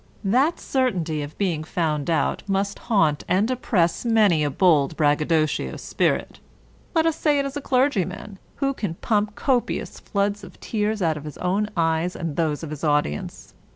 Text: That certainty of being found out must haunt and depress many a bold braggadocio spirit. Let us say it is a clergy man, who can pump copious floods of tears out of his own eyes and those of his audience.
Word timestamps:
That 0.23 0.59
certainty 0.59 1.21
of 1.21 1.37
being 1.37 1.63
found 1.63 2.09
out 2.09 2.41
must 2.49 2.79
haunt 2.89 3.23
and 3.27 3.47
depress 3.47 4.03
many 4.03 4.43
a 4.43 4.49
bold 4.49 4.97
braggadocio 4.97 5.77
spirit. 5.77 6.39
Let 6.95 7.05
us 7.05 7.15
say 7.15 7.37
it 7.37 7.45
is 7.45 7.55
a 7.55 7.61
clergy 7.61 8.03
man, 8.05 8.39
who 8.55 8.73
can 8.73 8.95
pump 8.95 9.35
copious 9.35 9.99
floods 9.99 10.43
of 10.43 10.59
tears 10.59 11.03
out 11.03 11.17
of 11.17 11.23
his 11.25 11.37
own 11.37 11.69
eyes 11.77 12.15
and 12.15 12.35
those 12.35 12.63
of 12.63 12.71
his 12.71 12.83
audience. 12.83 13.53